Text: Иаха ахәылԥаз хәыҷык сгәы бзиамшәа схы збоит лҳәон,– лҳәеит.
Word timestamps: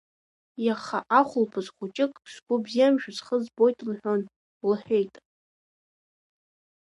Иаха 0.65 0.99
ахәылԥаз 1.19 1.67
хәыҷык 1.75 2.13
сгәы 2.33 2.55
бзиамшәа 2.63 3.11
схы 3.17 3.37
збоит 3.43 3.77
лҳәон,– 3.87 4.21
лҳәеит. 4.69 5.13